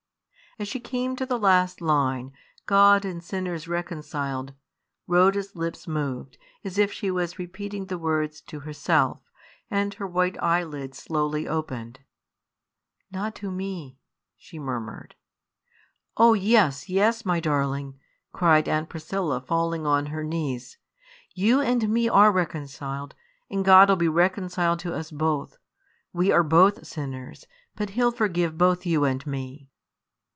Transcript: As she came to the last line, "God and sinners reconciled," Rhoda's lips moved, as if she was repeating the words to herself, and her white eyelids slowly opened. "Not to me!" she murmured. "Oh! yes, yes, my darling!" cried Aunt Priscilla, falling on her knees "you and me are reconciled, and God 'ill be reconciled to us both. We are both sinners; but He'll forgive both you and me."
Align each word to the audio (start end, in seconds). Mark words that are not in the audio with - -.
As 0.59 0.67
she 0.67 0.81
came 0.81 1.15
to 1.15 1.25
the 1.25 1.39
last 1.39 1.79
line, 1.79 2.33
"God 2.65 3.05
and 3.05 3.23
sinners 3.23 3.69
reconciled," 3.69 4.53
Rhoda's 5.07 5.55
lips 5.55 5.87
moved, 5.87 6.37
as 6.65 6.77
if 6.77 6.91
she 6.91 7.09
was 7.09 7.39
repeating 7.39 7.85
the 7.85 7.97
words 7.97 8.41
to 8.41 8.59
herself, 8.59 9.21
and 9.71 9.93
her 9.93 10.05
white 10.05 10.35
eyelids 10.43 10.97
slowly 10.97 11.47
opened. 11.47 12.01
"Not 13.09 13.33
to 13.35 13.49
me!" 13.49 13.97
she 14.35 14.59
murmured. 14.59 15.15
"Oh! 16.17 16.33
yes, 16.33 16.89
yes, 16.89 17.23
my 17.23 17.39
darling!" 17.39 17.97
cried 18.33 18.67
Aunt 18.67 18.89
Priscilla, 18.89 19.39
falling 19.39 19.85
on 19.85 20.07
her 20.07 20.23
knees 20.23 20.77
"you 21.33 21.61
and 21.61 21.87
me 21.87 22.09
are 22.09 22.31
reconciled, 22.31 23.15
and 23.49 23.63
God 23.63 23.89
'ill 23.89 23.95
be 23.95 24.09
reconciled 24.09 24.79
to 24.79 24.93
us 24.93 25.11
both. 25.11 25.57
We 26.11 26.29
are 26.29 26.43
both 26.43 26.85
sinners; 26.85 27.47
but 27.73 27.91
He'll 27.91 28.11
forgive 28.11 28.57
both 28.57 28.85
you 28.85 29.05
and 29.05 29.25
me." 29.25 29.69